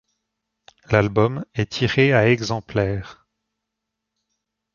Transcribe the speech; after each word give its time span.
L'album 0.89 1.45
est 1.53 1.73
tiré 1.73 2.11
à 2.11 2.27
exemplaires. 2.27 3.27